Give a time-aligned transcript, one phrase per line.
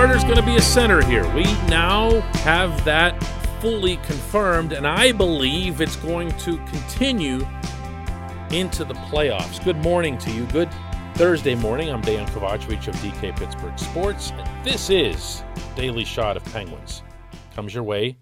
[0.00, 1.30] Carter's going to be a center here.
[1.34, 3.22] We now have that
[3.60, 7.46] fully confirmed, and I believe it's going to continue
[8.50, 9.62] into the playoffs.
[9.62, 10.46] Good morning to you.
[10.46, 10.70] Good
[11.16, 11.90] Thursday morning.
[11.90, 15.44] I'm Dan Kovacevic of DK Pittsburgh Sports, and this is
[15.76, 17.02] Daily Shot of Penguins.
[17.54, 18.16] Comes your way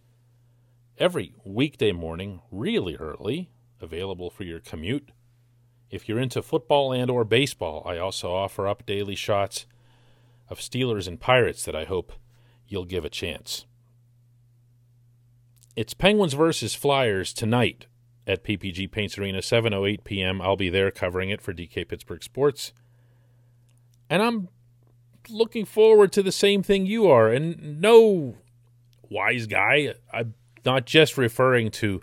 [0.99, 5.13] every weekday morning, really early, available for your commute.
[5.93, 9.67] If you're into football and or baseball, I also offer up daily shots
[10.49, 12.13] of Steelers and Pirates that I hope
[12.67, 13.67] you'll give a chance.
[15.77, 17.87] It's Penguins versus Flyers tonight
[18.27, 20.43] at PPG Paints Arena, 7:08 p.m.
[20.43, 22.73] I'll be there covering it for DK Pittsburgh Sports.
[24.11, 24.49] And I'm
[25.29, 27.29] looking forward to the same thing you are.
[27.31, 28.37] And no
[29.09, 32.03] wise guy, I'm not just referring to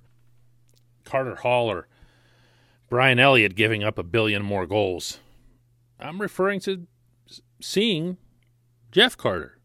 [1.03, 1.87] Carter Hart or
[2.89, 5.19] Brian Elliott giving up a billion more goals.
[5.99, 6.87] I'm referring to
[7.61, 8.17] seeing
[8.95, 9.57] Jeff Carter.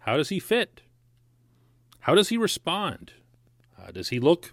[0.00, 0.82] How does he fit?
[2.00, 3.12] How does he respond?
[3.80, 4.52] Uh, does he look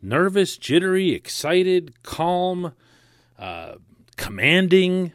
[0.00, 2.72] nervous, jittery, excited, calm,
[3.38, 3.74] uh,
[4.16, 5.12] commanding,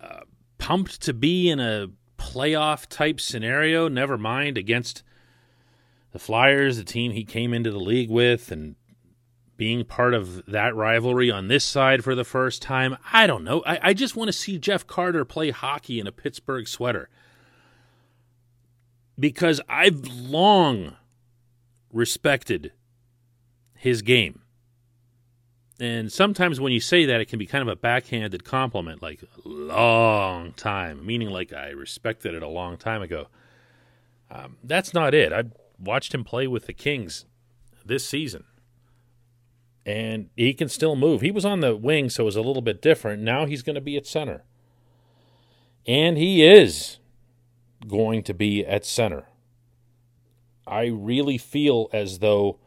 [0.00, 0.20] uh,
[0.56, 3.86] pumped to be in a playoff type scenario?
[3.86, 5.02] Never mind against
[6.12, 8.74] the Flyers, the team he came into the league with, and
[9.60, 12.96] being part of that rivalry on this side for the first time.
[13.12, 13.62] I don't know.
[13.66, 17.10] I, I just want to see Jeff Carter play hockey in a Pittsburgh sweater
[19.18, 20.96] because I've long
[21.92, 22.72] respected
[23.74, 24.40] his game.
[25.78, 29.22] And sometimes when you say that, it can be kind of a backhanded compliment, like
[29.44, 33.26] long time, meaning like I respected it a long time ago.
[34.30, 35.34] Um, that's not it.
[35.34, 35.44] I
[35.78, 37.26] watched him play with the Kings
[37.84, 38.44] this season,
[39.86, 41.20] and he can still move.
[41.20, 43.22] He was on the wing, so it was a little bit different.
[43.22, 44.44] Now he's going to be at center.
[45.86, 46.98] And he is
[47.86, 49.24] going to be at center.
[50.66, 52.58] I really feel as though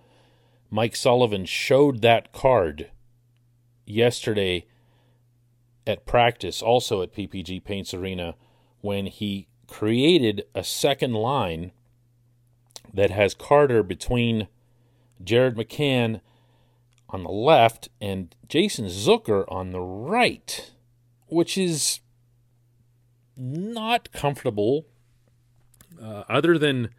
[0.70, 2.90] Mike Sullivan showed that card
[3.86, 4.66] yesterday
[5.86, 8.36] at practice, also at PPG Paints Arena,
[8.82, 11.72] when he created a second line
[12.94, 14.48] that has Carter between
[15.24, 16.22] Jared McCann
[17.14, 20.72] on the left and Jason Zucker on the right,
[21.28, 22.00] which is
[23.38, 24.86] not comfortable
[26.02, 26.90] uh, other than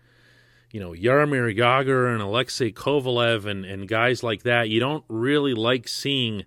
[0.70, 5.54] you know Jaromir Jagr and Alexei Kovalev and, and guys like that, you don't really
[5.54, 6.44] like seeing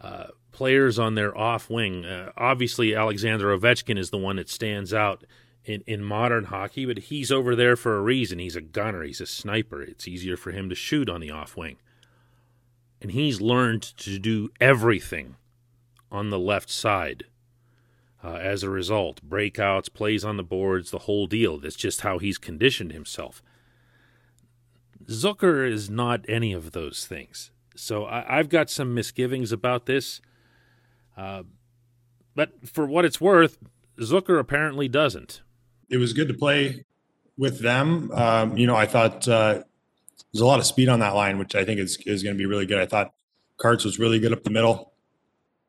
[0.00, 2.04] uh, players on their off wing.
[2.04, 5.24] Uh, obviously, Alexander Ovechkin is the one that stands out
[5.64, 8.38] in, in modern hockey, but he's over there for a reason.
[8.38, 9.82] He's a gunner, he's a sniper.
[9.82, 11.76] It's easier for him to shoot on the off wing.
[13.00, 15.36] And he's learned to do everything
[16.10, 17.24] on the left side
[18.24, 19.20] uh, as a result.
[19.28, 21.58] Breakouts, plays on the boards, the whole deal.
[21.58, 23.42] That's just how he's conditioned himself.
[25.06, 27.50] Zucker is not any of those things.
[27.76, 30.20] So I, have got some misgivings about this.
[31.16, 31.44] Uh,
[32.34, 33.58] but for what it's worth,
[33.98, 35.42] Zucker apparently doesn't.
[35.88, 36.84] It was good to play
[37.38, 38.10] with them.
[38.12, 39.62] Um, you know, I thought uh,
[40.36, 42.38] there's a lot of speed on that line, which I think is, is going to
[42.38, 42.78] be really good.
[42.78, 43.14] I thought
[43.58, 44.92] Karts was really good up the middle.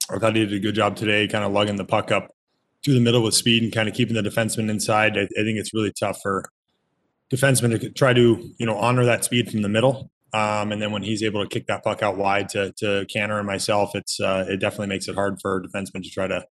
[0.10, 2.36] I thought he did a good job today, kind of lugging the puck up
[2.84, 5.18] through the middle with speed and kind of keeping the defenseman inside.
[5.18, 6.44] I, I think it's really tough for
[7.34, 10.12] defensemen to try to you know honor that speed from the middle.
[10.34, 13.38] Um, and then when he's able to kick that puck out wide to to Canner
[13.38, 16.46] and myself, it's uh, it definitely makes it hard for defensemen to try to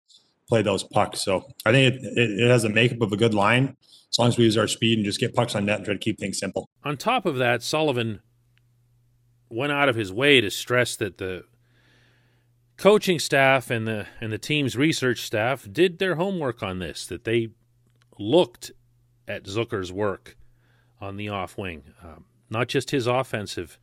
[0.48, 1.22] play those pucks.
[1.22, 3.76] So I think it, it, it has a makeup of a good line
[4.10, 5.94] as long as we use our speed and just get pucks on net and try
[5.94, 6.68] to keep things simple.
[6.84, 8.20] On top of that, Sullivan
[9.48, 11.44] went out of his way to stress that the
[12.76, 17.06] coaching staff and the and the team's research staff did their homework on this.
[17.06, 17.48] That they
[18.18, 18.72] looked
[19.28, 20.36] at Zucker's work
[21.00, 23.78] on the off wing, um, not just his offensive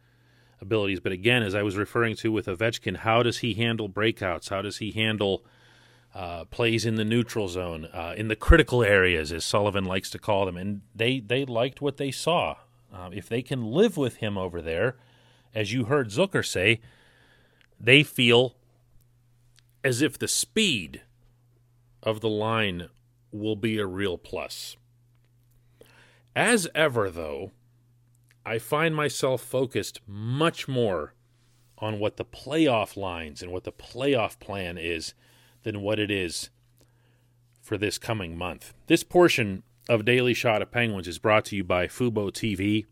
[0.61, 4.49] abilities, but again, as I was referring to with Ovechkin, how does he handle breakouts?
[4.49, 5.45] How does he handle
[6.13, 10.19] uh, plays in the neutral zone, uh, in the critical areas, as Sullivan likes to
[10.19, 10.57] call them?
[10.57, 12.57] And they they liked what they saw.
[12.93, 14.97] Uh, if they can live with him over there,
[15.55, 16.79] as you heard Zucker say,
[17.79, 18.55] they feel
[19.83, 21.01] as if the speed
[22.01, 22.89] of the line
[23.31, 24.77] will be a real plus.
[26.35, 27.51] As ever, though,
[28.45, 31.13] I find myself focused much more
[31.77, 35.13] on what the playoff lines and what the playoff plan is
[35.63, 36.49] than what it is
[37.61, 38.73] for this coming month.
[38.87, 42.85] This portion of Daily Shot of Penguins is brought to you by Fubo TV.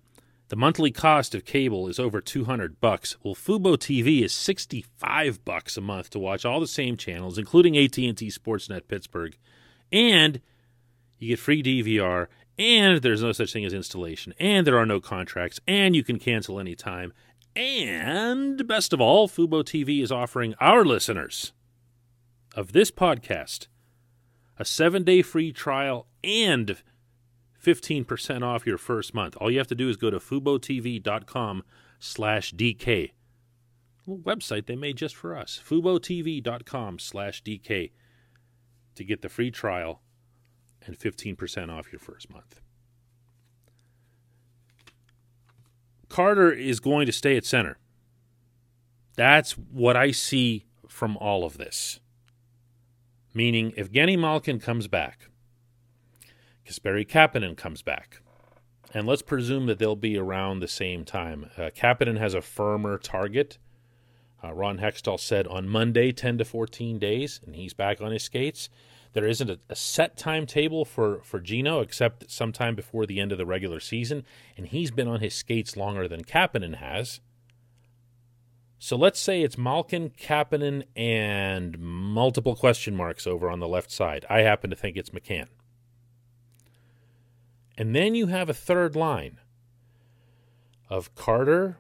[0.49, 3.15] The monthly cost of cable is over 200 bucks.
[3.23, 7.77] Well, Fubo TV is 65 bucks a month to watch all the same channels, including
[7.77, 9.37] AT&T Sportsnet Pittsburgh,
[9.91, 10.41] and
[11.21, 12.27] You get free DVR,
[12.57, 16.17] and there's no such thing as installation, and there are no contracts, and you can
[16.17, 17.13] cancel anytime.
[17.55, 21.53] And best of all, Fubo TV is offering our listeners
[22.55, 23.67] of this podcast
[24.57, 26.77] a seven day free trial and
[27.63, 29.35] 15% off your first month.
[29.37, 31.63] All you have to do is go to FuboTV.com
[31.99, 33.11] slash DK.
[34.07, 35.61] Website they made just for us.
[35.67, 37.91] FuboTV.com slash DK
[38.95, 40.01] to get the free trial
[40.85, 42.59] and 15% off your first month.
[46.09, 47.77] Carter is going to stay at center.
[49.15, 51.99] That's what I see from all of this.
[53.33, 55.29] Meaning, if Genny Malkin comes back,
[56.67, 58.21] Kasperi Kapanen comes back,
[58.93, 61.49] and let's presume that they'll be around the same time.
[61.57, 63.57] Uh, Kapanen has a firmer target.
[64.43, 68.23] Uh, Ron Hextall said on Monday, 10 to 14 days, and he's back on his
[68.23, 68.69] skates.
[69.13, 73.37] There isn't a, a, set timetable for, for Gino except sometime before the end of
[73.37, 74.25] the regular season,
[74.57, 77.19] and he's been on his skates longer than Kapanen has.
[78.83, 84.25] So let's say it's Malkin, Kapanen, and multiple question marks over on the left side.
[84.27, 85.49] I happen to think it's McCann.
[87.77, 89.39] And then you have a third line
[90.89, 91.77] of Carter,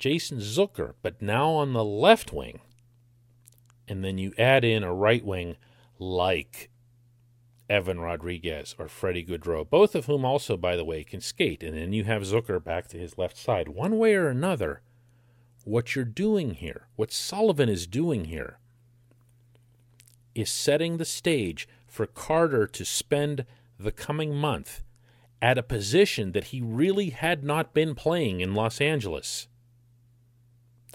[0.00, 2.58] Jason Zucker, but now on the left wing.
[3.86, 5.54] And then you add in a right wing
[6.00, 6.68] like
[7.68, 11.62] Evan Rodrigues or Freddie Gaudreau, both of whom also, by the way, can skate.
[11.62, 13.68] And then you have Zucker back to his left side.
[13.68, 14.82] One way or another,
[15.64, 18.58] what you're doing here, what Sullivan is doing here,
[20.34, 23.44] is setting the stage for Carter to spend
[23.78, 24.82] the coming month
[25.42, 29.48] at a position that he really had not been playing in Los Angeles.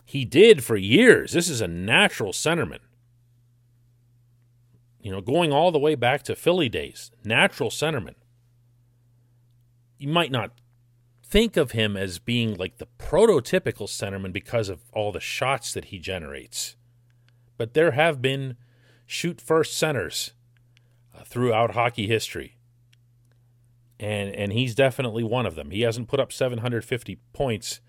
[0.06, 1.34] He did for years.
[1.34, 2.80] This is a natural centerman
[5.06, 8.16] you know, going all the way back to Philly days, natural centerman.
[10.00, 10.50] You might not
[11.36, 15.86] think of him as being like the prototypical centerman because of all the shots that
[15.86, 16.78] he generates.
[17.58, 18.56] But there have been
[19.06, 20.32] shoot first centers
[21.14, 22.56] uh, throughout hockey history.
[24.00, 25.72] And and he's definitely one of them.
[25.72, 27.82] He hasn't put up 750 points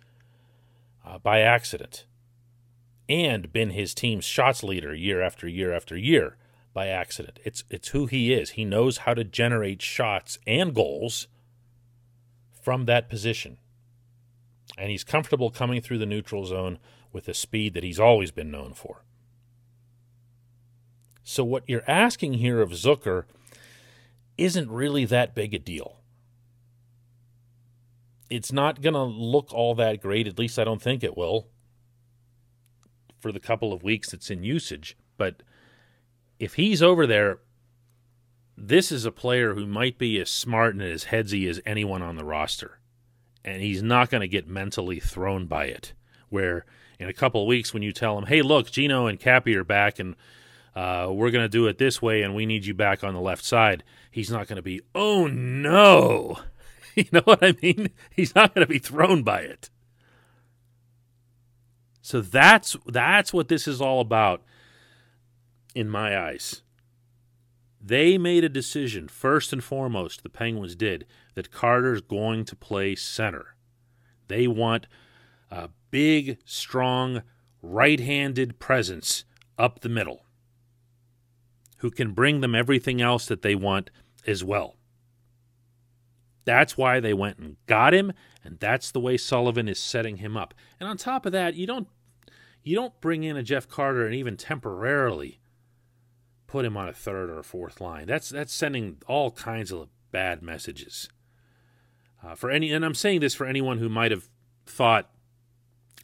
[1.05, 2.05] uh, by accident
[3.09, 6.37] and been his team's shots leader year after year after year
[6.75, 7.39] by accident.
[7.45, 8.51] It's it's who he is.
[8.51, 11.29] He knows how to generate shots and goals
[12.67, 13.59] from that position.
[14.77, 16.81] And he's comfortable coming through the neutral zone
[17.13, 19.05] with the speed that he's always been known for.
[21.23, 23.23] So what you're asking here of Zucker
[24.37, 26.01] isn't really that big a deal.
[28.31, 31.47] It's not going to look all that great, at least I don't think it will,
[33.21, 35.45] for the couple of weeks it's in usage, but
[36.41, 37.39] if he's over there,
[38.57, 42.17] this is a player who might be as smart and as headsy as anyone on
[42.17, 42.79] the roster.
[43.45, 45.93] And he's not going to get mentally thrown by it.
[46.31, 46.65] Where
[46.99, 49.65] in a couple of weeks, when you tell him, hey, look, Gino and Cappy are
[49.65, 50.17] back and
[50.75, 53.21] uh, we're going to do it this way and we need you back on the
[53.21, 56.39] left side, he's not going to be, oh no.
[56.95, 57.91] you know what I mean?
[58.11, 59.71] He's not going to be thrown by it.
[62.01, 64.43] So that's that's what this is all about
[65.75, 66.63] in my eyes.
[67.81, 72.95] They made a decision, first and foremost, the Penguins did, that Carter's going to play
[72.95, 73.55] center.
[74.29, 74.87] They want
[75.51, 77.23] a big, strong,
[77.63, 79.25] right handed presence
[79.59, 80.25] up the middle
[81.79, 83.91] who can bring them everything else that they want
[84.27, 84.77] as well.
[86.45, 90.37] That's why they went and got him, and that's the way Sullivan is setting him
[90.37, 90.55] up.
[90.79, 91.89] And on top of that, you don't
[92.63, 95.41] you don't bring in a Jeff Carter and even temporarily
[96.47, 98.07] put him on a third or a fourth line.
[98.07, 101.09] That's that's sending all kinds of bad messages.
[102.25, 104.29] Uh, for any, and I'm saying this for anyone who might have
[104.65, 105.11] thought,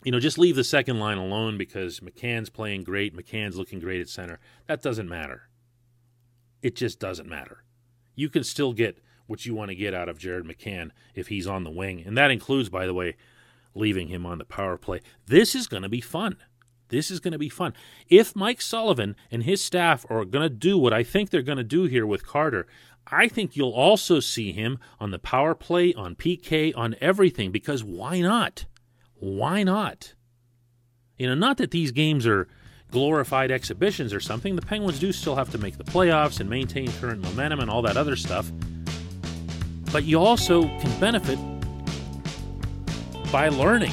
[0.05, 4.01] you know, just leave the second line alone because McCann's playing great, McCann's looking great
[4.01, 4.39] at center.
[4.67, 5.49] That doesn't matter.
[6.61, 7.65] It just doesn't matter.
[8.15, 11.47] You can still get what you want to get out of Jared McCann if he's
[11.47, 13.17] on the wing, and that includes, by the way,
[13.75, 15.01] leaving him on the power play.
[15.27, 16.37] This is going to be fun.
[16.93, 17.73] This is going to be fun.
[18.09, 21.57] If Mike Sullivan and his staff are going to do what I think they're going
[21.57, 22.67] to do here with Carter,
[23.07, 27.83] I think you'll also see him on the power play, on PK, on everything, because
[27.83, 28.67] why not?
[29.15, 30.13] Why not?
[31.17, 32.47] You know, not that these games are
[32.91, 34.55] glorified exhibitions or something.
[34.55, 37.81] The Penguins do still have to make the playoffs and maintain current momentum and all
[37.83, 38.53] that other stuff.
[39.91, 41.39] But you also can benefit
[43.33, 43.93] by learning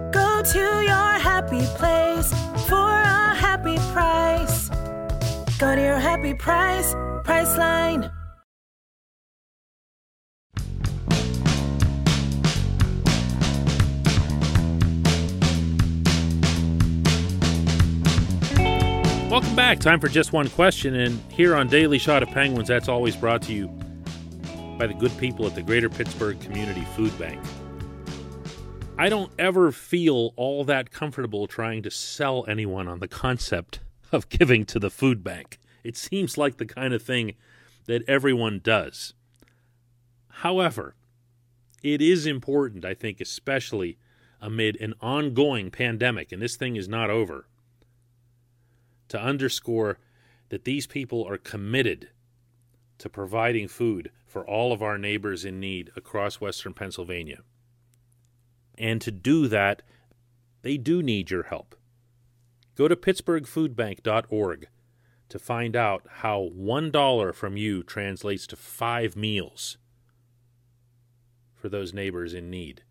[0.11, 2.29] Go to your happy place
[2.67, 4.69] for a happy price.
[5.57, 8.11] Go to your happy price, Priceline.
[19.29, 19.79] Welcome back.
[19.79, 20.93] Time for just one question.
[20.93, 23.69] And here on Daily Shot of Penguins, that's always brought to you
[24.77, 27.39] by the good people at the Greater Pittsburgh Community Food Bank.
[29.01, 33.79] I don't ever feel all that comfortable trying to sell anyone on the concept
[34.11, 35.57] of giving to the food bank.
[35.83, 37.33] It seems like the kind of thing
[37.87, 39.15] that everyone does.
[40.29, 40.93] However,
[41.81, 43.97] it is important, I think, especially
[44.39, 47.47] amid an ongoing pandemic, and this thing is not over
[49.07, 49.97] to underscore
[50.49, 52.09] that these people are committed
[52.99, 57.39] to providing food for all of our neighbors in need across Western Pennsylvania.
[58.77, 59.81] And to do that,
[60.61, 61.75] they do need your help.
[62.75, 64.67] Go to pittsburghfoodbank.org
[65.29, 69.77] to find out how $1 from you translates to five meals
[71.55, 72.83] for those neighbors in need.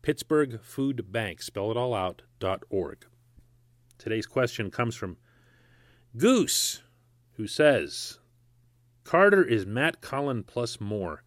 [0.00, 3.06] Pittsburgh Food Bank, spell it all out, dot org.
[3.98, 5.16] Today's question comes from
[6.16, 6.82] Goose,
[7.34, 8.18] who says
[9.04, 11.22] Carter is Matt Cullen plus more.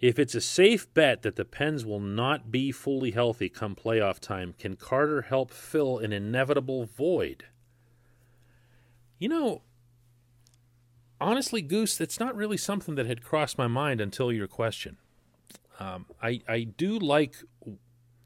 [0.00, 4.18] If it's a safe bet that the Pens will not be fully healthy come playoff
[4.18, 7.44] time, can Carter help fill an inevitable void?
[9.18, 9.62] You know,
[11.18, 14.98] honestly, Goose, that's not really something that had crossed my mind until your question.
[15.80, 17.36] Um, I I do like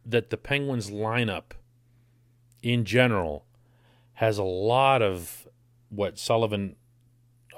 [0.05, 1.53] that the Penguins lineup
[2.63, 3.45] in general
[4.15, 5.49] has a lot of
[5.89, 6.77] what Sullivan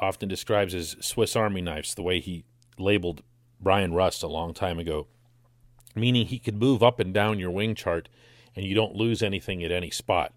[0.00, 2.45] often describes as Swiss Army knives, the way he
[2.78, 3.23] labeled
[3.62, 5.07] Bryan Rust a long time ago,
[5.95, 8.09] meaning he could move up and down your wing chart
[8.54, 10.33] and you don't lose anything at any spot.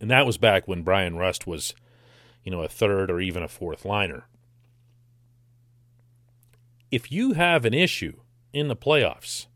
[0.00, 1.74] And that was back when Bryan Rust was,
[2.42, 4.26] you know, a third or even a fourth liner.
[6.90, 8.20] If you have an issue
[8.52, 9.46] in the playoffs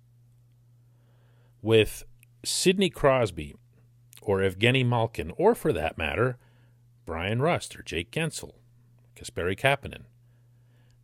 [1.61, 2.05] with
[2.45, 3.55] Sidney Crosby
[4.23, 6.39] or Evgeny Malkin, or for that matter,
[7.05, 8.55] Bryan Rust or Jake Guentzel,
[9.15, 10.05] Kasperi Kapanen.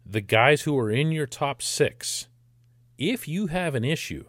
[0.04, 2.28] The guys who are in your top six,
[2.98, 4.24] if you have an issue,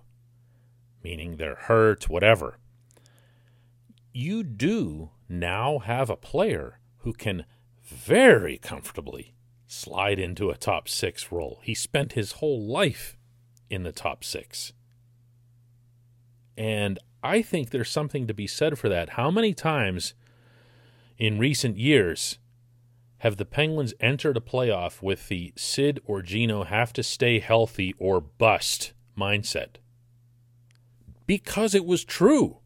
[1.03, 2.57] meaning they're hurt, whatever,
[4.13, 7.45] you do now have a player who can
[7.81, 9.33] very comfortably
[9.65, 11.59] slide into a top six role.
[11.63, 13.17] He spent his whole life
[13.69, 14.71] in the top six.
[16.55, 19.11] And I think there's something to be said for that.
[19.11, 20.13] How many times
[21.17, 22.37] in recent years
[23.23, 27.95] have the Penguins entered a playoff with the Sid or Gino have to stay healthy
[27.97, 29.77] or bust mindset?
[31.25, 32.59] Because it was true.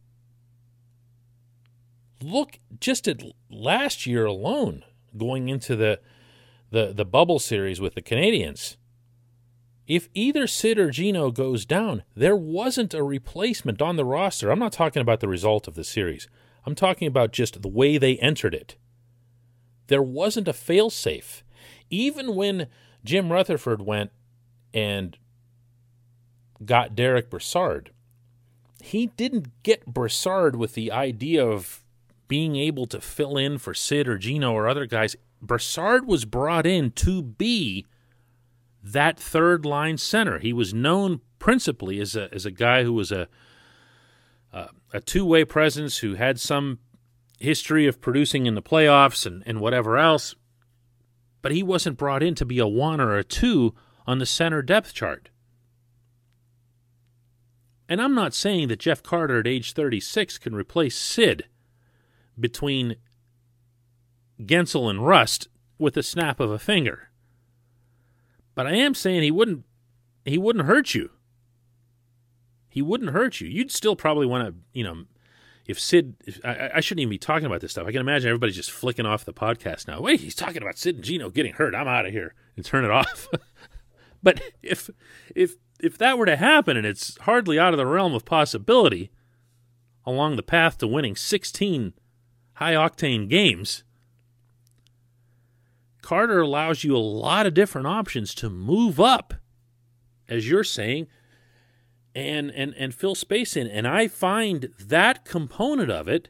[2.20, 4.84] Look just at last year alone,
[5.16, 6.00] going into the
[6.70, 8.76] the, the bubble series with the Canadiens
[9.88, 14.50] if either Sid or Gino goes down, there wasn't a replacement on the roster.
[14.50, 16.28] I'm not talking about the result of the series.
[16.66, 18.76] I'm talking about just the way they entered it.
[19.88, 21.42] There wasn't a failsafe.
[21.90, 22.68] Even when
[23.04, 24.10] Jim Rutherford went
[24.72, 25.18] and
[26.64, 27.90] got Derek Brassard,
[28.82, 31.84] he didn't get Brassard with the idea of
[32.28, 35.16] being able to fill in for Sid or Gino or other guys.
[35.40, 37.86] Brassard was brought in to be
[38.82, 40.38] that third line center.
[40.38, 43.28] He was known principally as a as a guy who was a
[44.52, 46.78] a, a two way presence who had some
[47.38, 50.34] history of producing in the playoffs and, and whatever else.
[51.40, 53.74] But he wasn't brought in to be a one or a two
[54.06, 55.30] on the center depth chart.
[57.88, 61.44] And I'm not saying that Jeff Carter at age 36 can replace Sid
[62.38, 62.96] between
[64.40, 67.10] Guentzel and Rust with a snap of a finger.
[68.54, 69.64] But I am saying he wouldn't
[70.24, 71.10] he wouldn't hurt you.
[72.68, 73.48] He wouldn't hurt you.
[73.48, 75.04] You'd still probably want to, you know,
[75.68, 77.86] if Sid, if, I, I, shouldn't even be talking about this stuff.
[77.86, 80.00] I can imagine everybody's just flicking off the podcast now.
[80.00, 81.74] Wait, he's talking about Sid and Gino getting hurt.
[81.74, 83.28] I'm out of here and turn it off.
[84.22, 84.88] but if
[85.36, 89.10] if if that were to happen, and it's hardly out of the realm of possibility,
[90.06, 91.92] along the path to winning 16
[92.54, 93.84] high octane games,
[96.00, 99.34] Carter allows you a lot of different options to move up,
[100.30, 101.08] as you're saying,
[102.14, 103.66] and and and fill space in.
[103.66, 106.28] And I find that component of it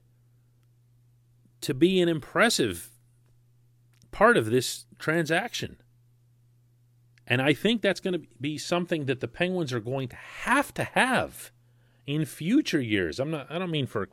[1.61, 2.91] to be an impressive
[4.11, 5.79] part of this transaction.
[7.27, 10.73] And I think that's going to be something that the Penguins are going to have
[10.75, 11.51] to have
[12.07, 13.21] in future years.
[13.21, 14.09] I'm not I don't mean for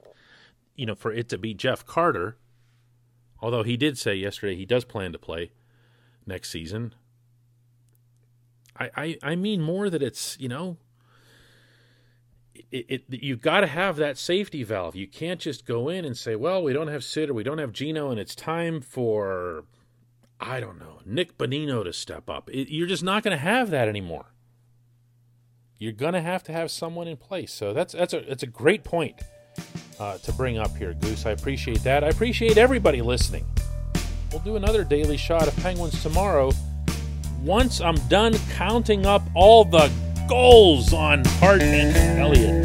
[0.76, 2.38] you know for it to be Jeff Carter,
[3.42, 5.52] although he did say yesterday he does plan to play
[6.26, 6.94] next season.
[8.78, 10.78] I I, I mean more that it's, you know,
[12.72, 14.96] it, it, you've got to have that safety valve.
[14.96, 17.58] You can't just go in and say, "Well, we don't have Sid or we don't
[17.58, 19.66] have Gino, and it's time for
[20.40, 22.50] I don't know, Nick Bonino to step up.
[22.52, 24.26] It, you're just not going to have that anymore.
[25.78, 27.54] You're going to have to have someone in place.
[27.54, 29.22] So that's that's a that's a great point
[30.00, 31.26] uh, to bring up here, Goose.
[31.26, 32.04] I appreciate that.
[32.04, 33.46] I appreciate everybody listening.
[34.32, 36.52] We'll do another daily shot of Penguins tomorrow.
[37.42, 39.92] Once I'm done counting up all the
[40.27, 42.65] goals on Hart and Elliott.